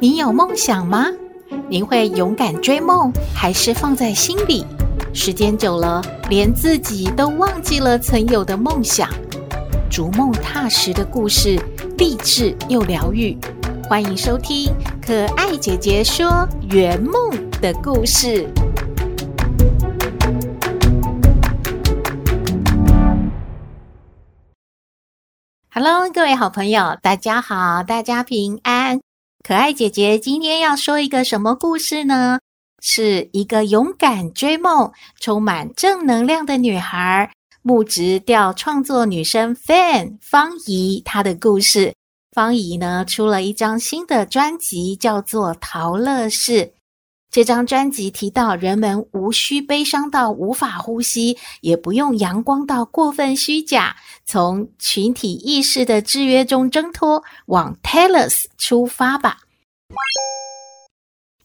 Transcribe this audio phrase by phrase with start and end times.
[0.00, 1.06] 你有梦想吗？
[1.68, 4.64] 你会勇敢追梦，还是放在心里？
[5.14, 9.08] 时间久了，连自己都忘记了曾有的梦想。
[9.88, 11.60] 逐梦踏实的故事，
[11.98, 13.36] 励志又疗愈。
[13.88, 14.66] 欢迎收听
[15.06, 17.14] 《可爱姐姐说圆梦
[17.60, 18.46] 的故事》。
[25.74, 29.00] Hello，各位好朋友，大家好，大家平安。
[29.42, 32.40] 可爱姐姐今天要说一个什么故事呢？
[32.82, 37.32] 是一个勇敢追梦、充满正能量的女孩，
[37.62, 41.94] 木质调创作女生 Fan 方怡她的故事。
[42.32, 46.52] 方怡呢出了一张新的专辑，叫做《桃乐室》。
[47.32, 53.96] 这张专辑提到，人们无需悲伤到无法呼吸，也不用阳光到过分虚假，
[54.26, 59.38] 从群体意识的制约中挣脱，往 Talos 出发吧。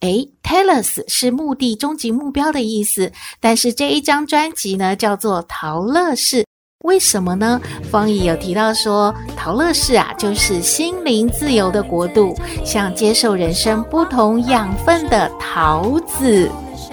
[0.02, 6.42] 诶，Talos 是目的、终极目标的意思，但是这一张专辑呢，叫做《桃乐室》。
[6.84, 7.60] 为什么呢？
[7.92, 16.50] 方怡有提到说，桃乐室啊，就是心灵自由的国度，像接受人生不同养分的桃子。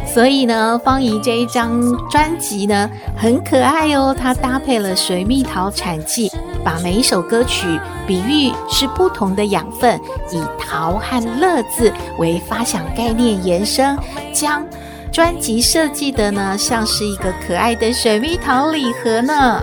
[0.06, 4.16] 所以呢，方怡这一张专辑呢，很可爱哦。
[4.18, 6.32] 它搭配了水蜜桃产季，
[6.64, 10.00] 把每一首歌曲比喻是不同的养分，
[10.32, 13.96] 以桃和乐字为发想概念延伸，
[14.32, 14.66] 将
[15.12, 19.62] 专辑设计的呢，像是一个可爱的水蜜桃礼盒呢。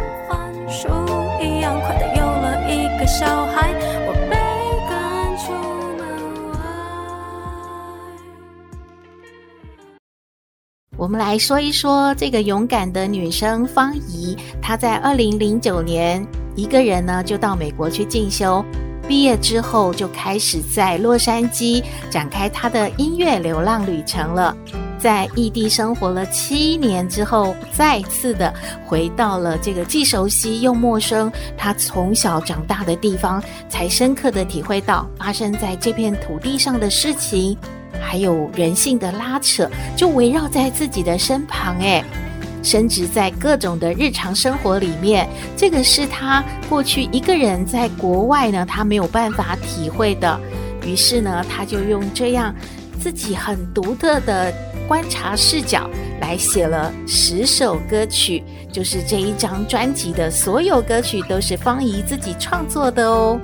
[1.41, 3.73] 一样快乐，有了一个小孩，
[4.07, 4.31] 我。
[11.11, 18.63] 们来说一说这个勇敢的女生芳宜，她在二零零九年一个人呢就到美国去进修，
[19.09, 24.55] 毕业之后就开始在洛杉矶展开她的音乐流浪旅程了。
[25.01, 28.53] 在异地生活了七年之后，再次的
[28.85, 37.57] 回到了这个既熟悉又陌生，他从小长大的地方，才深刻的体会到发生在这片土地上的事情，
[37.99, 39.67] 还有人性的拉扯，
[39.97, 41.79] 就围绕在自己的身旁。
[41.79, 42.03] 诶，
[42.61, 50.39] 深植在各种的日常生活里面，这个是他过去一个人在国外呢，他没有办法体会的。
[50.85, 52.53] 于是呢，他就用这样
[52.99, 54.53] 自己很独特的。
[54.91, 58.43] 观察视角来写了十首歌曲，
[58.73, 63.39] 就是这一张专辑的所有歌曲都是芳宜自己创作的哦。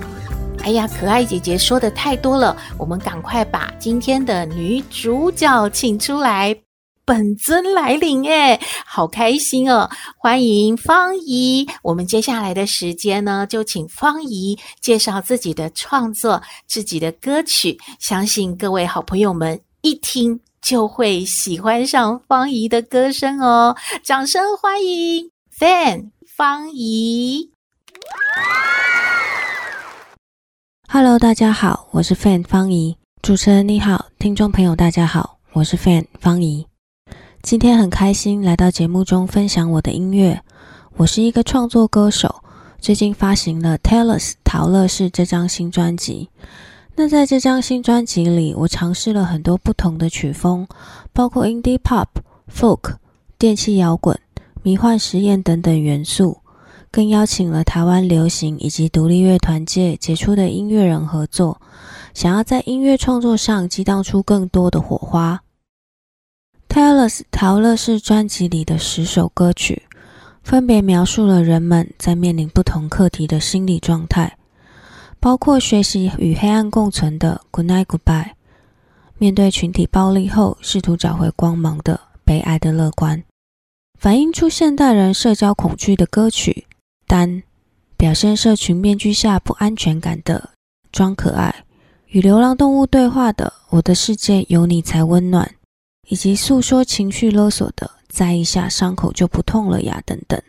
[0.58, 6.54] 哎呀，可爱姐姐说的太多了，我们赶快把今天的女主角请出来，
[7.06, 9.88] 本尊来临哎，好开心哦！
[10.18, 11.66] 欢迎芳宜。
[11.80, 20.38] 我们接下来的时间呢，就请芳宜介绍自己的创作、自己的歌曲，相信各位好朋友们一听。
[20.68, 23.74] 就会喜欢上方怡的歌声哦！
[24.04, 27.50] 掌声欢迎 Fan 方怡。
[30.86, 32.98] Hello，大家好，我是 Fan 方怡。
[33.22, 36.66] 主持人你好，听众朋友大家好，我是 Fan 方怡。
[37.40, 40.42] 今天很开心来到节目中分享我的音乐。
[40.98, 42.44] 我是一个创作歌手，
[42.78, 46.28] 最近发行了《Telos 桃乐室》这张新专辑。
[47.00, 50.66] 那在这张新专辑里，我尝试了很多不同的曲风，
[51.12, 52.08] 包括 indie pop、
[52.52, 52.96] folk、
[53.38, 54.18] 电气摇滚、
[54.64, 56.38] 迷幻实验等等元素，
[56.90, 61.60] 更邀请了台湾流行以及独立乐团界杰出的音乐人合作，
[62.14, 65.44] 想要在音乐创作上激荡出更多的火花。
[66.68, 69.84] Telos 桃乐室专辑里的十首歌曲，
[70.42, 74.37] 分别描述了人们在面临不同课题的心理状态。
[75.20, 78.30] 包括学习与黑暗共存的 Good Night Goodbye，
[79.18, 83.24] 面对群体暴力后试图找回光芒的悲哀的乐观，
[83.98, 86.66] 反映出现代人社交恐惧的歌曲
[87.06, 87.42] 单，
[87.96, 90.50] 表现社群面具下不安全感的
[90.92, 91.64] 装可爱，
[92.06, 95.52] 与流浪动物对话的我的世界有你才温暖，
[96.08, 100.40] 以及诉说情绪勒索的在一下伤口就不痛了呀等等，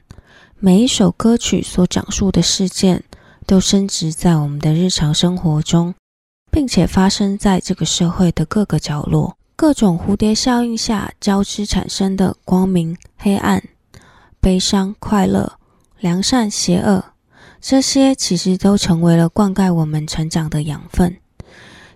[0.60, 3.04] 每一首歌曲所讲述的事件。
[3.50, 5.96] 都深植在我们的日常生活中，
[6.52, 13.64] 并且发生在这个社会的各个角落，各种蝴蝶效应下交织产生的光明、黑暗、
[14.40, 15.54] 悲伤、快乐、
[15.98, 17.04] 良善、邪恶，
[17.60, 21.18] 这些其实都成为了灌溉我们成长的养分。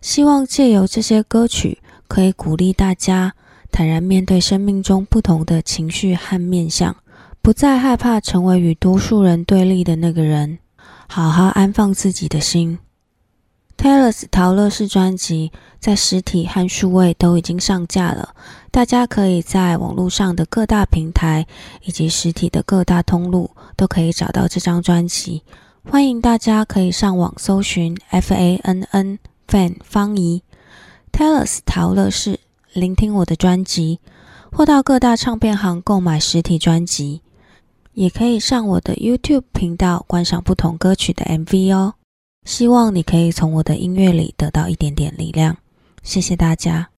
[0.02, 1.78] 希望借由这些歌曲，
[2.08, 3.36] 可以鼓励大家
[3.72, 6.96] 坦然面对生命中不同的情绪和面相，
[7.44, 10.58] 不再害怕成为与多数人对立的那个人。
[11.15, 12.80] 好好安放自己的心。
[13.77, 18.33] Taylor's 陶乐丝专辑在实体和数位都已经上架了，
[18.71, 21.45] 大家可以在网络上的各大平台
[21.83, 25.44] 以及实体的各大通路都可以找到这张专辑。
[25.88, 30.42] 欢迎大家可以上网搜寻 F A N N Fan 方宜
[31.12, 32.39] Taylor's 陶乐丝，
[32.71, 34.00] 聆听我的专辑，
[34.51, 37.21] 或到各大唱片行购买实体专辑，
[37.94, 41.94] 也可以上我的 YouTube 频道观赏不同歌曲的 MV 哦。
[42.45, 45.56] 希望你可以从我的音乐里得到一点点力量，
[46.01, 46.90] 谢谢大家。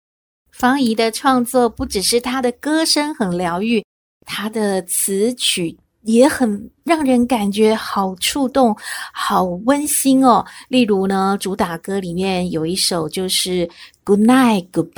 [0.51, 3.85] 方怡的创作不只是她的歌声很疗愈，
[4.25, 8.75] 她的词曲也很让人感觉好触动、
[9.13, 10.47] 好温馨哦。
[10.69, 13.67] 例如呢，主打歌里面有一首就是
[14.05, 14.95] 《Good Night Goodbye》，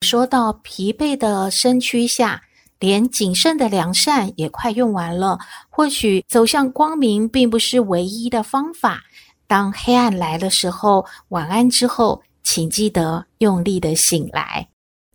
[0.00, 2.42] 说到疲惫的身躯下，
[2.78, 5.38] 连仅剩的良善也快用完了。
[5.68, 9.02] 或许走向光明并不是唯一的方法。
[9.46, 14.68] 当黑暗来的时候，晚安之后，请记得用力的醒来。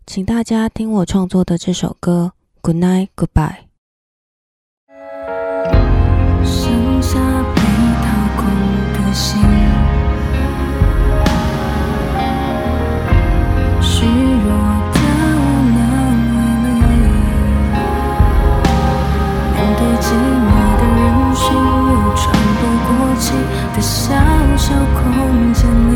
[0.06, 3.56] 请大家听我创作的这首歌《Good Night Goodbye》。
[24.32, 25.91] 小小空间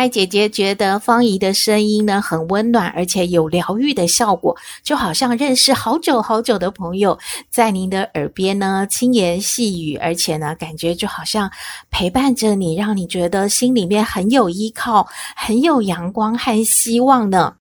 [0.00, 7.18] 爱姐姐觉得方怡的声音呢，很温暖，而且有疗愈的效果，就好像认识好久好久的朋友，
[7.50, 11.50] 在您的耳边呢轻言细语，而且呢感觉就好像
[11.90, 15.06] 陪伴着你，让你觉得心里面很有依靠，
[15.36, 17.56] 很有阳光和希望呢。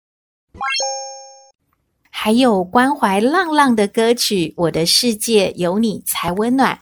[2.09, 6.75] 还有关怀浪浪的歌曲《我的世界有你才温暖》。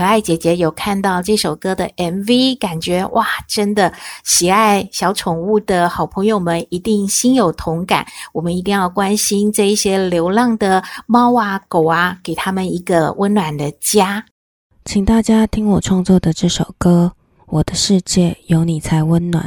[0.00, 3.92] 可爱姐姐有看到这首歌的 MV，感觉哇，真的
[4.24, 8.06] 喜爱小宠物的好朋友们一定心有同感。
[8.32, 14.24] 我们一定要关心这一些流浪的猫啊、狗啊，给他们一个温暖的家。
[14.86, 17.12] 请大家听我创作的这首歌
[17.48, 19.44] 《我的世界有你才温暖》。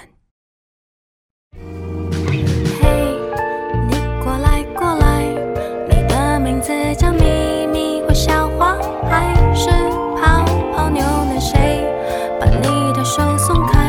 [10.94, 11.84] 牛奶谁
[12.40, 13.83] 把你的手松开？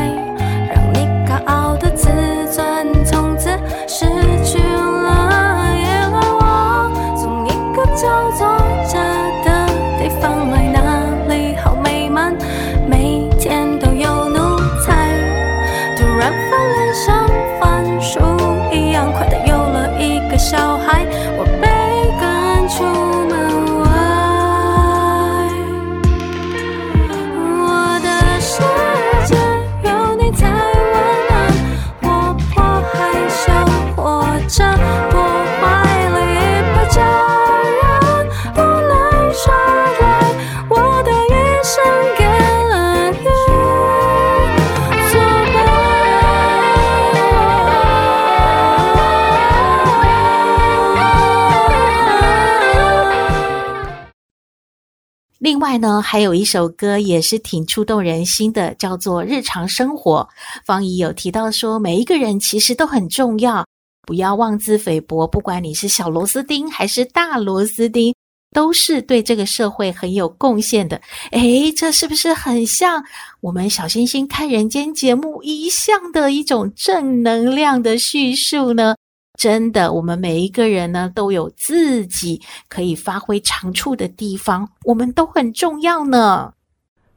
[55.39, 60.21] 另外呢，还有一首歌也是挺触动人心的，叫做《日常生活》。
[60.65, 63.65] 方怡有提到说，每一个人其实都很重要，
[64.07, 65.27] 不要妄自菲薄。
[65.27, 68.15] 不管你是小螺丝钉还是大螺丝钉，
[68.53, 71.01] 都是对这个社会很有贡献的。
[71.31, 73.03] 诶，这是不是很像
[73.41, 78.95] 我们小星星看人间节目一向的一种正能量的叙述呢？
[79.37, 86.53] 真的，我们每一个人呢，都有自己可以发挥长处的地方，我们都很重要呢。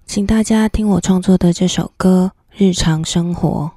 [0.07, 3.71] 请大家听我创作的这首歌《日常生活》。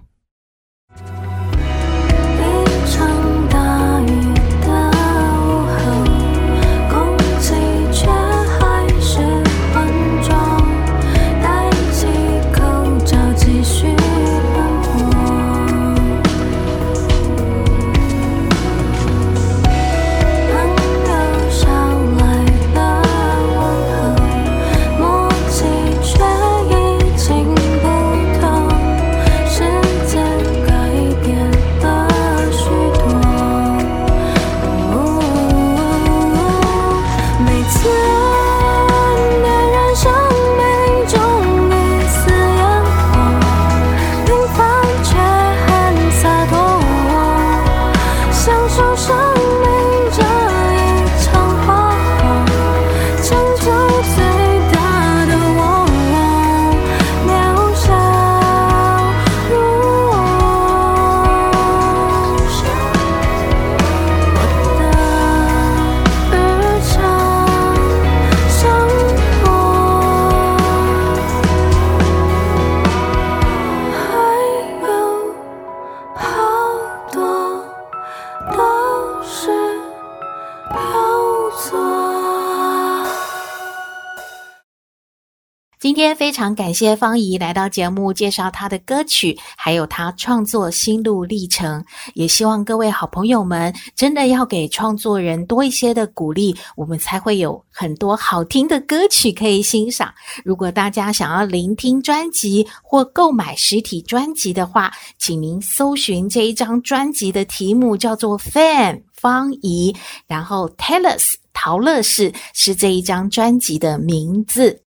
[85.82, 91.84] 今天非常感谢方怡来到节目介绍她的歌曲，还有她创作心路历程。
[92.14, 100.14] 也希望各位好朋友们真的要给创作人多一些的鼓励，我们才会有很多好听的歌曲可以欣赏。
[100.46, 109.96] 如果大家想要聆听专辑或购买实体专辑的话，请您搜寻这一张专辑的题目叫做《Fan》方怡，
[110.28, 114.84] 然后 Tellus 陶乐室是这一张专辑的名字。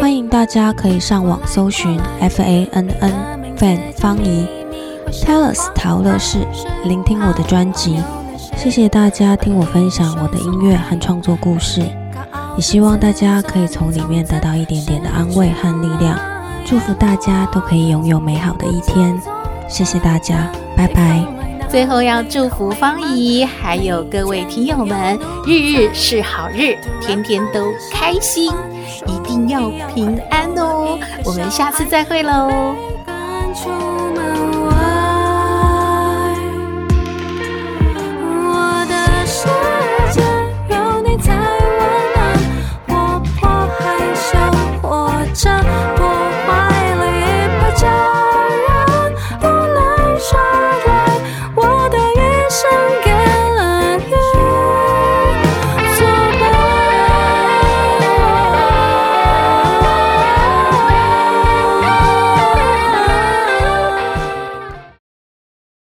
[0.00, 3.12] 欢迎大家可以上网搜寻 F A N N
[3.56, 4.46] Fan 方仪
[5.10, 6.38] Tellus 陶乐室，
[6.84, 8.02] 聆听我的专辑。
[8.56, 11.80] 谢谢大家听我分享我的音乐和创作故事，
[12.56, 16.18] 也希望大家可以从里面得到一点点的安慰和力量。
[16.64, 19.18] 祝福大家都可以拥有美好的一天。
[19.68, 21.41] 谢谢大家，拜拜。
[21.72, 28.52] 最后要祝福方姨，还有各位听友们，日日是好日，天天都开心，
[29.06, 30.98] 一定要平安哦。
[31.24, 32.76] 我们下次再会喽。